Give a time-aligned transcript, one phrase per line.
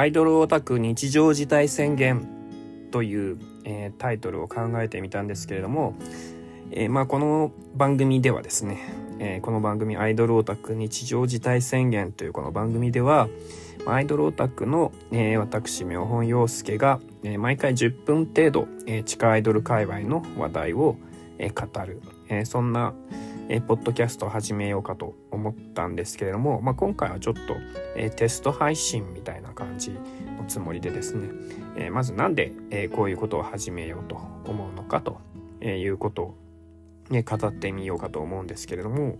[0.00, 2.26] アイドルオタク日常事態宣言
[2.90, 5.94] という、えー、タイトルを考えてみたんですけれども、
[6.70, 8.78] えー、まあこの番組ではですね、
[9.18, 13.28] えー、この番組アイドルオタク日常事態宣言というこの番組では、
[13.84, 20.96] アイドルオタクの、えー、私、妙本洋介が、えー、毎回10分程度、えー、地下アイドル界隈の話題を、
[21.36, 22.94] えー、語る、えー、そんな、
[23.52, 27.40] え、ポッドキャストを始めようかと思ったんですけれども、まあ、今回はちょっと、
[27.96, 31.30] え、テスト配信みたいな感じのつもりでですね、
[31.76, 35.20] え、まずなんで、え、こういうことを始めようと思うのかと
[35.64, 36.34] いうことを、
[37.10, 39.16] ね、語ってみようかと思うんですけれども、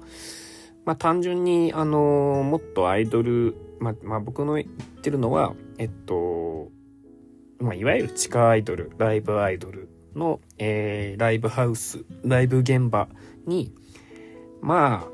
[0.84, 6.68] まあ、単純に、あのもっとアイドル、まあ、まあ、僕の言ってるのは、えっと、
[7.58, 13.08] まあ、いわゆる地下アイドル、ライブアイドルの、えー、ライブハウス、ライブ現場
[13.44, 13.74] に、
[14.60, 15.08] まあ、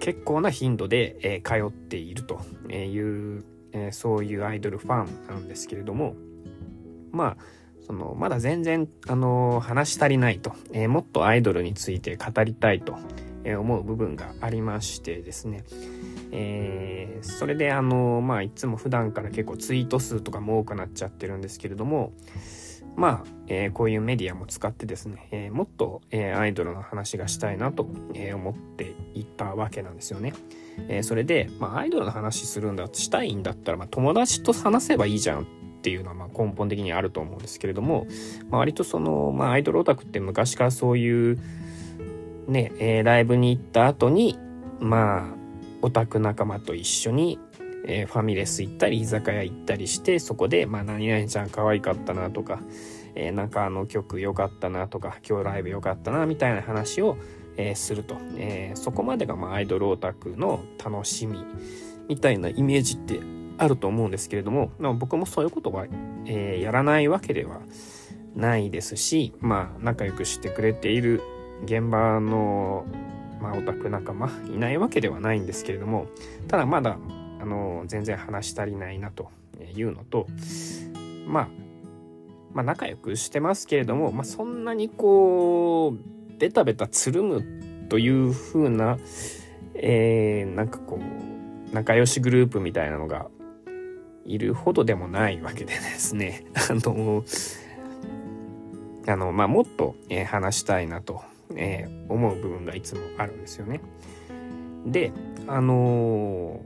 [0.00, 2.40] 結構な頻度で、えー、通っていると
[2.70, 6.14] いう、えー、そういうアイドルファンなんですけれども、
[7.12, 7.36] まあ、
[7.86, 12.96] その、まだ全然、あのー、話し足りないと、え、もっとアイドルについて語りたいと
[13.54, 15.64] 思う部分がありましてですね、
[16.32, 22.12] えー、それであのまあいつも普段から結構ツイート数とかも多くなっちゃってるんですけれども
[22.96, 30.32] まあ、えー、こういうメディアも使ってですね、えー、もっと、えー、アイドルの話がしたいなと、え思っていたわけなんですよね。
[30.88, 35.44] えそれで、まあ、アイドルの話するんだしたいんだったら、まあ、友達と話せばいいじゃんっ
[35.82, 38.06] ていうのはまあ根本的にあると思うんですけれども、
[38.50, 41.38] まあ、割とその、まあ、アイドルオタクって昔からそういう
[42.48, 44.38] ね、えー、ライブに行った後に、
[44.80, 45.36] まあ、
[45.82, 47.38] オタク仲間と一緒に、
[47.86, 52.60] えー、ファミレス行ったり、居酒屋行ったりして、そこで、まあ、何々ちゃん可愛かったなとか、
[53.14, 57.16] えー、なんかあの曲良かったなとか、今日ライブ良かったな、みたいな話を、
[57.56, 58.16] えー、すると。
[58.36, 61.44] え、そこまでが、まあ、アイドルオタクの楽しみ、
[62.08, 63.20] みたいなイメージって
[63.58, 65.86] あると思うんですけれども、まあ、僕もそういうことは、
[66.26, 67.60] え、やらないわけでは
[68.36, 71.22] ないですし、まあ、仲良くしてくれている
[71.64, 72.84] 現場の、
[73.40, 76.06] まあ、オタク仲間いないわけではないんですけれども
[76.48, 76.98] ただまだ
[77.46, 79.30] あの全然話し足りないなと
[79.72, 80.26] いうのと、
[81.28, 81.48] まあ、
[82.52, 87.44] まあ仲良くしてますけれども、まあ、そんなにこうベタベタつるむ
[87.88, 88.98] という風な、
[89.74, 93.28] えー、なんかこう仲良しグループみたいなのが
[94.24, 97.24] いるほどでもないわけでですね あの
[99.06, 101.22] あのまあもっと、えー、話したいなと
[101.54, 103.80] えー、思う部分がいつもあるんですよね。
[104.84, 105.12] で
[105.46, 106.60] あの、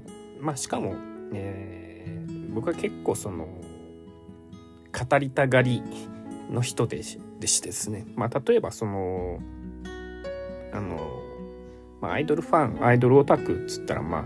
[0.50, 0.96] まあしかも、
[1.32, 5.80] えー、僕は結構その語りたがり
[6.50, 7.04] の人で
[7.38, 9.38] でしてですね、まあ、例えばその
[10.72, 10.98] あの、
[12.00, 14.24] まあ、アイドルファンアイドルオタクっつったらまあ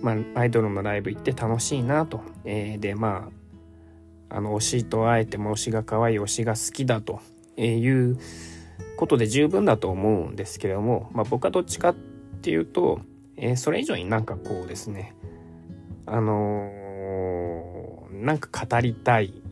[0.00, 2.20] まあ、アイドルのライブ行って楽しいなと。
[2.44, 3.30] えー、で、ま
[4.30, 7.22] あ、あの、推しと会えても推しが可愛い推しが好きだと
[7.56, 8.18] いう、
[8.98, 11.94] ことで十分だと思うんですけれども、まあ、僕はどっちかっ
[12.42, 13.00] ていうと、
[13.36, 15.14] えー、それ以上になんかこうですね、
[16.06, 19.42] あのー、なんか語りたい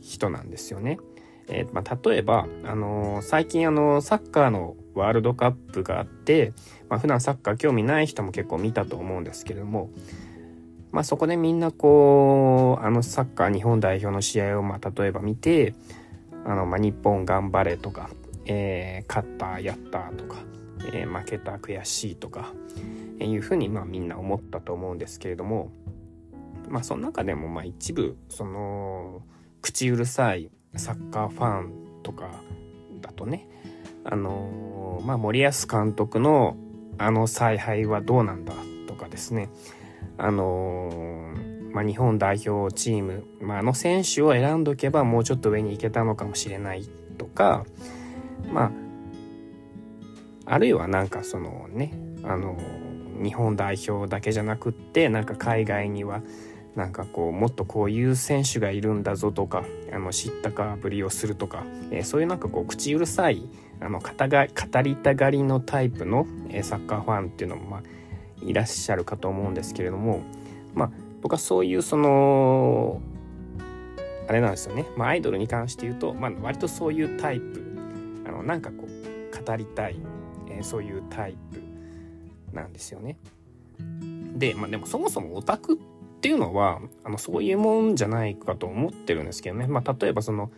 [0.00, 0.98] 人なんですよね。
[1.48, 6.52] えー、まあ、例えば、あのー、最近あのサッカーのワールドカップがあって、
[6.88, 9.90] まあ、普段サッカー興味ない人も結構見たと思うんですけれども、
[10.92, 15.74] まあ、そこでみんなこうあのサッカー日本代表の試合をまあ例えば見て
[16.44, 18.10] あの、まあ、日本頑張れとか
[18.48, 20.38] えー、勝ったやったとか、
[20.92, 22.52] えー、負けた悔しいとか、
[23.26, 25.70] いうふうにまあみんな思ったと思うんですけれども
[26.68, 29.22] まあその中でもまあ一部その
[29.62, 32.28] 口うるさいサッカーファンとか
[33.00, 33.48] だとね
[34.04, 36.56] あの、まあ森保監督の
[36.98, 38.52] あの采配はどうなんだ
[38.88, 39.50] とかですね
[40.16, 41.32] あの、
[41.72, 46.84] まあ、日本代表チーム、まあ、あの選手を選んどけばもうちょっと上に行けたのかもしれない
[47.16, 47.64] とか、
[48.52, 48.72] ま
[50.46, 51.92] あ、あるいはなんかそのね、
[52.24, 52.56] あの、
[53.22, 56.22] 日本代表だけじゃなくって、なんか海外には、
[56.74, 63.48] なんかこう、もっとこういう選手がいるんだぞとか、あの、知ったかぶりをするとか、えー、そういうなんかこう、口うるさい、
[63.80, 67.82] あの、語が語りたがりのタイプの、えー、サッカーファンっていうのも、まあ、
[68.40, 70.22] いらっしゃるかと思うんですけれども、
[70.74, 70.90] まあ、
[71.20, 73.00] 僕はそういうその、
[74.28, 74.86] あれなんですよね。
[74.96, 77.64] まあ、アイドルに関して言うと、まあ、割とそういうタイプ。
[78.26, 79.96] あのなんかこう語りたい、
[80.50, 81.67] えー、そういうタイプ。
[82.52, 83.16] なんですよね。
[84.36, 89.66] で,、まあ、でもそもそもオタクっていうのはあのそういうもんじゃないかと思ってるんですけどね。
[89.66, 90.50] まあ、例えばその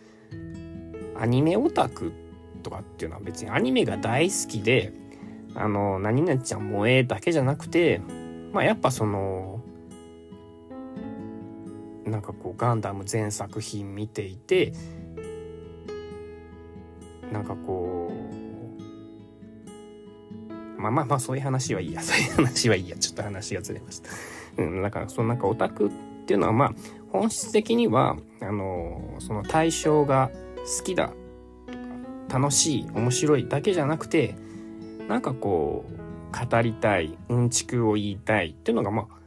[1.17, 2.13] アニメオタク
[2.63, 4.93] とかっていうのは別にアニメが大好きで
[5.55, 8.01] あの何々ちゃん萌えだけじゃなくて
[8.53, 9.61] まあやっぱその
[12.05, 14.73] なんかこうガンダム全作品見ていて
[17.33, 18.20] なんかこう
[20.81, 24.11] まあまあまあそういう話はいいや そういう話はいいやちょっと話がずれました。
[24.59, 25.91] うん、だからそのなんかオタクっ
[26.27, 26.75] ていうのはまあ
[27.11, 30.31] 本質的にはあのその対象が
[30.79, 31.13] 好きだ
[32.29, 34.35] とか楽しい面白いだけじゃなくて
[35.09, 39.21] なんかこう語りたいうんちくを言いたいっていうのがまあ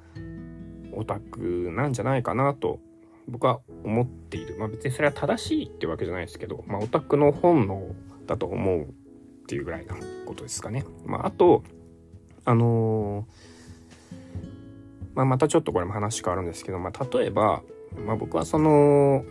[0.93, 2.79] オタクなんじゃないかなと
[3.27, 4.57] 僕は思っている。
[4.57, 7.95] まあ別にそれは正しいってわけじゃないですけど、まあオタクの本能
[8.27, 8.93] だと思う
[9.43, 9.95] っていうぐらいな
[10.25, 10.85] ことですかね。
[11.05, 11.63] まああと、
[12.45, 14.15] あのー、
[15.15, 17.61] まあまたちょっとこれも話変わるんですけど、まあ例えば、
[18.05, 19.25] まあ僕はその、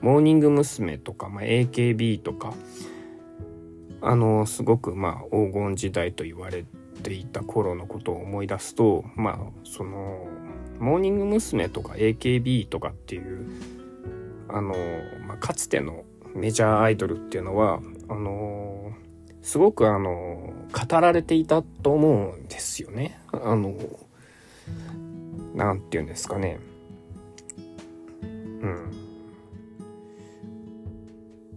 [0.00, 0.98] モーニング娘。
[0.98, 2.54] とか、まあ、AKB とか、
[4.00, 6.64] あのー、すごくまあ黄金時代と言われ
[7.02, 10.26] ていた頃のことを思い出すと、まあその、
[10.78, 11.68] モーニング娘。
[11.68, 13.46] とか AKB とかっていう、
[14.48, 14.74] あの、
[15.26, 18.92] まあ、かつてのメジャーアイドルっていうのは、あの、
[19.42, 23.18] すごくあの、語られていたと思うんですよね。
[23.32, 23.74] あの、
[25.54, 26.58] なんて言うんですかね。
[28.22, 28.26] う
[28.66, 28.92] ん。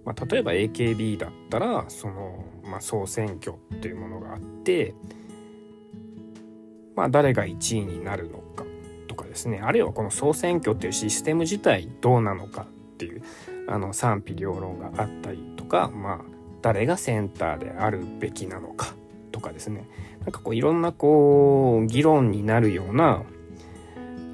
[0.03, 4.93] まあ、例えば AKB だったら、その、まあ、総選挙っていうものがあって、
[6.95, 8.65] まあ、誰が1位になるのか
[9.07, 13.21] とかですねあるいはこの総選挙っていうシステム自体どうなのかっていう
[13.67, 16.19] あの賛否両論があったりとかまあ
[16.61, 18.95] 誰がセンターであるべきなのか
[19.31, 19.87] とかですね。
[20.21, 23.23] なんかこういろんなこう議論になるような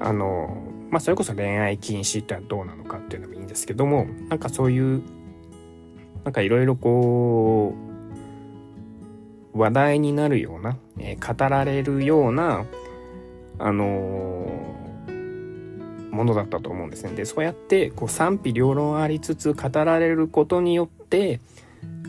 [0.00, 0.56] あの
[0.90, 5.02] まあそれこそ恋愛禁止ってのはどうなのかっていうのもいいんですけどもなんかそういう
[6.24, 7.74] なんかいろいろこ
[9.54, 12.64] う話題になるような、えー、語られるような
[13.58, 14.81] あの
[16.12, 17.12] ものだったと思うんですね。
[17.12, 21.40] でそうやってこう賛否両論ありつつ語られることによって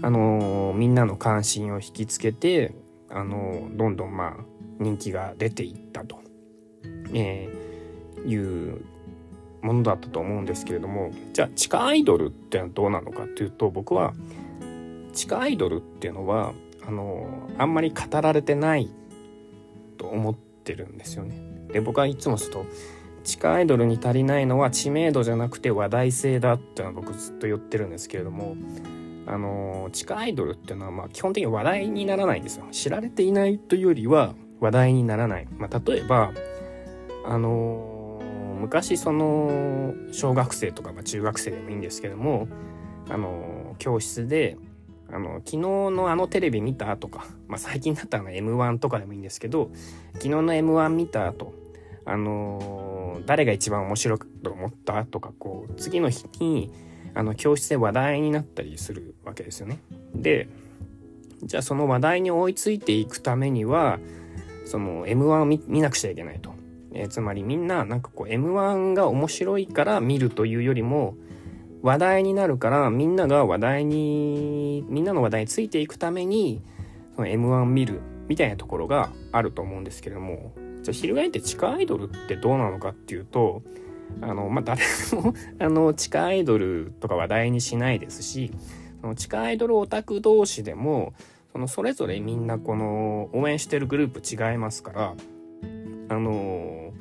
[0.01, 2.75] あのみんなの関心を引きつけて
[3.09, 4.33] あのどんどんまあ
[4.79, 6.19] 人気が出ていったと、
[7.13, 8.81] えー、いう
[9.61, 14.13] ものだったと思うんですけれどもじゃあ地下アイドルってのはどうなのかっていうと僕は
[15.13, 16.53] 地下アイドルっていうのは
[16.85, 18.91] あのあんまり語られてない
[19.97, 21.37] と思ってるんですよね。
[21.71, 22.65] で僕はいつもすると
[23.23, 28.55] 地下アイドルに足りないのは知名度じゃなくて話題性だっていうのは僕ずっと言ってるんですけれども
[29.25, 32.57] あの地下アイドルっていうのはまあ基本的に話題にならないんです。
[32.57, 36.31] よ知られていないというよりは話題にならない、まあ、例えば
[37.25, 38.21] あの
[38.59, 42.47] 昔その小学生とか、まあ、中学生でもいいんですけども
[43.09, 44.57] あの教室で
[45.11, 49.69] あの昨日のあのテレビ見たとか、まあ、最近だったら M1 とかでもいいんですけど
[50.13, 51.53] 昨日の M1 見たと
[52.05, 56.71] あのー、誰が一番面白くと思ったとか、こう、次の日に、
[57.13, 59.79] あの、教室で話題になったりするわけですよね。
[60.15, 60.47] で、
[61.43, 63.99] じゃあその話題に追いついていくためには、
[64.65, 66.53] その M1 を見なくちゃいけないと。
[66.93, 71.15] えー、つまりみんななんかこう M1 が面白いから見るというよりも、
[71.81, 76.61] 話題になるからみんなが話題に、みんなの話題についていくために、
[77.15, 83.63] その M1 見るみたいなところがあると思うんですけれども、じゃあ翻って地下アイドルってどうなのかっていうと
[84.21, 84.81] あのまあ誰
[85.13, 88.51] も あの地下アイドルとか話題にしないですし
[89.01, 91.13] その地下アイドルオタク同士でも
[91.51, 95.15] そのそれぞれみんなこの応援してるグループ違いますから
[96.09, 96.93] あの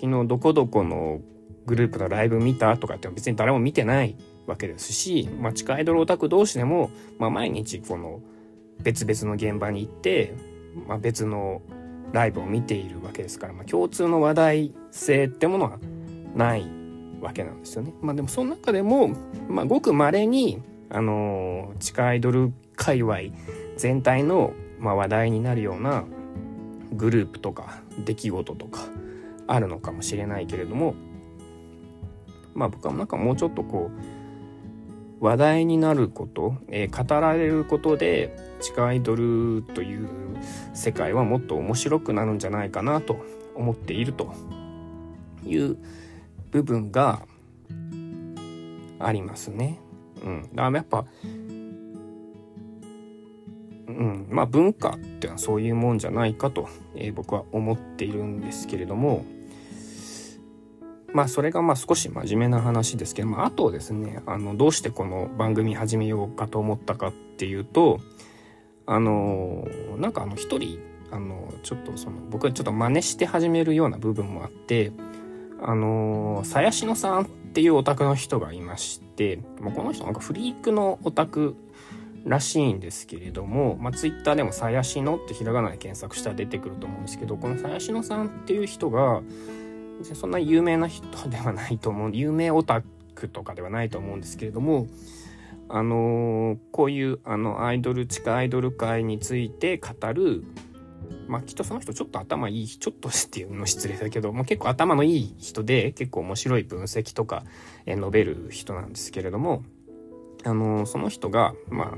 [0.00, 1.20] 昨日どこどこの
[1.66, 4.16] グループのライブ見たとかって別に誰も見てない
[4.46, 8.20] わけですし、まあ、地下アイドルオタク同士でも、まあ、毎日この
[8.82, 10.34] 別々の現場に行って、
[10.88, 11.62] まあ、別の
[12.12, 15.78] ライブを見ているわけですから、まあ、共通の話題性ってものは
[16.34, 16.66] ない
[17.20, 17.92] わけなんですよね。
[18.00, 19.08] まあでもその中でも、
[19.48, 23.18] まあ、ごく稀に、あのー、地下アイドル界隈
[23.76, 26.04] 全体の、まあ、話題になるような
[26.92, 28.80] グループとか出来事とか
[29.46, 30.94] あるのかもしれないけれども
[32.54, 34.19] まあ僕はなんかもうちょっとこう
[35.20, 40.08] 話題になること、えー、語られることで地下アイドルという
[40.74, 43.16] 世界はもっと面白くなるんじゃないかなと
[43.54, 44.32] 思っていると
[45.44, 45.76] いう
[46.50, 47.22] 部分が
[48.98, 49.78] ありますね。
[50.22, 50.42] うん。
[50.54, 51.04] だからやっぱ、
[53.88, 59.24] うん、まあ文化っていうのはそういうもんじゃないかと、えー、僕は思っているんですけれども、
[61.12, 68.00] まあそれがまあ少し真面目な話ですけど、まああとですね、あの、どうしてこの番組始めようかと思ったかっていうと、
[68.90, 70.80] あのなんかあの一人
[71.12, 74.92] あのちょっとその僕はちょっと真似して始めるような部分もあって
[75.62, 81.54] あのー、さやしのさんっていうオタクの人がいまして、まあ、この人なんかフリークのオタク
[82.24, 89.22] らしいんですけれども、まあ、ツイッターでもさやしのってひらがなで検索したら出てくると思うんですけど、このさやしのさんっていう人が、
[90.02, 92.82] そんな有名な人ではないと思う、 有名オタ
[93.14, 94.86] クとかではないと思うんですけれども、
[95.68, 100.44] あのー、こういうあのアイドル地下アイドル界について語る
[101.28, 107.44] まあきっとその人ちょっと頭いいちょっとっていうの失礼だけど、まあ、結構頭のいい人で結構面白い分析とか、
[107.86, 109.62] 述べる人なんですけれども
[110.44, 111.96] あのー、その人がま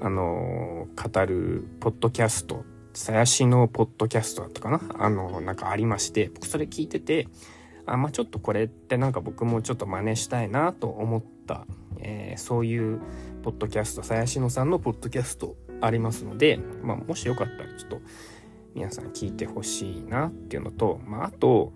[0.00, 2.64] ああのー、語るポッドキャスト
[2.96, 4.80] さやしのポッドキャストだったかな？
[4.98, 7.28] あのなんかありまして僕それ聞いてて
[7.84, 11.66] あまあちょっとこれってなんか僕もちょっと真似したいなと思った
[11.98, 13.00] えー、そういう
[13.42, 18.00] ポッドキャスト、さやしのさんのポッドキャストありますので、まあ、もしよかったらちょっと
[18.74, 21.72] 皆さん聞いてほしいなっていうのと、まあ、あと、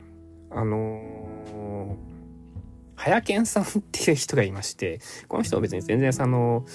[0.51, 1.97] あのー、
[2.97, 6.67] はやけんさんっていう人がいまして、この人は別に全然その、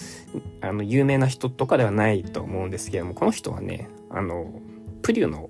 [0.62, 4.62] あの、有名な人とかではないと思うんですけども、この人はね、あの、
[5.02, 5.50] プリュの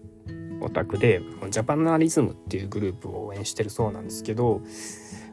[0.62, 4.62] オタクで、ジャパナリズムっていうグループを応援してるそうなんですけど、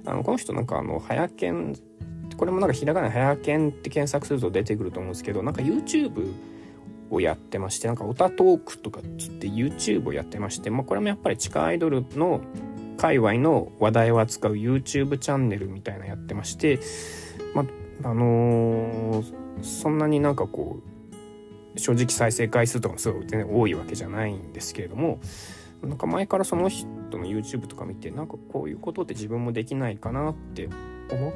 [0.05, 1.75] あの、この人なんかあの、はやけん
[2.37, 6.35] これもなんかひらがな早剣って検索すると出てくると思うんですけどなんか YouTube
[7.11, 12.41] をやってましてなんかオタトークとかっつって YouTube をやってまして、まあ、これもやっぱり地下アイドルの
[12.97, 16.81] 界隈の話題を扱う YouTube チャンネルみたいなやってまして、
[17.55, 17.65] ま
[18.03, 20.92] あ、あのー、そんなになんかこう
[21.77, 25.21] 正直再生回数とかもすごい全然多いわけじゃないんですけれども
[25.83, 26.87] なんか前からその人
[27.19, 30.69] の YouTube とか見てなんかこういうことって自分もできないかなって
[31.11, 31.33] 思っ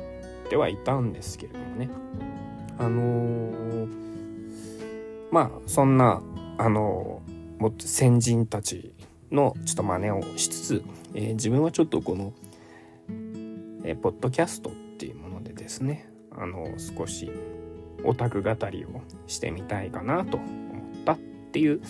[0.49, 1.91] てはいたんですけれどもね。
[2.79, 3.89] あのー、
[5.33, 6.23] まあそんな
[6.59, 8.95] あのー、もっと先人たち
[9.33, 12.33] のちょっと真似をしつつ、えー、自分はちょっとこの、
[13.83, 17.31] えー、ポッドキャストっていうものでですねあの少し
[18.07, 21.19] オタク語りをしてみたいかなと思ったっ
[21.53, 21.81] ていう、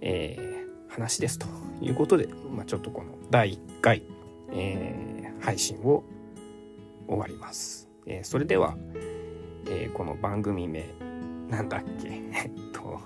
[0.00, 1.46] えー、話ですと
[1.80, 4.02] いうことで、まあ、ちょっとこの第1回、
[4.52, 6.04] えー、配信を
[7.06, 7.88] 終わります。
[8.06, 8.76] えー、それでは、
[9.66, 10.84] えー、この番組名、
[11.48, 13.00] なんだっけ、 えっと、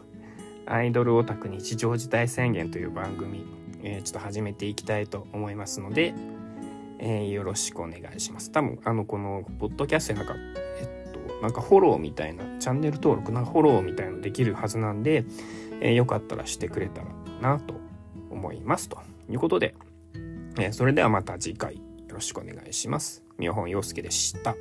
[0.67, 3.45] アイドルオタク日常事態宣言という番組、
[3.83, 6.15] えー、ちょっと始めていきたいと思いますので、
[6.99, 8.51] えー、よろしくお願いします。
[8.51, 10.35] 多分、あの、この、ポッドキャストなんか、
[10.81, 11.04] えっと、
[11.45, 15.27] なんかフォローみたいな、チャンネル登録、なんかフォローみたいなのできるはずなんで、
[15.83, 17.09] えー、よかったらしてくれたら
[17.43, 17.75] なと
[18.31, 18.89] 思います。
[18.89, 18.99] と
[19.29, 19.75] いうことで、
[20.59, 21.83] えー、それではまた次回よ
[22.15, 23.23] ろしくお願いします。
[23.37, 24.57] 宮本陽介でした。